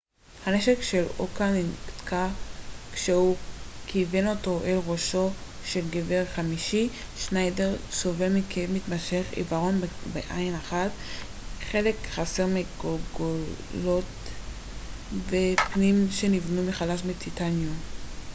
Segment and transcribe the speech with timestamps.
[0.45, 2.27] הנשק של אוקה נתקע
[2.93, 3.35] כשהוא
[3.87, 5.29] כיוון אותו אל ראשו
[5.65, 9.81] של גבר חמישי שניידר סובל מכאב מתמשך עיוורון
[10.13, 10.89] בעין אחת
[11.71, 14.03] חלק חסר מהגולגולת
[15.29, 17.75] ופנים שנבנו מחדש מטיטניום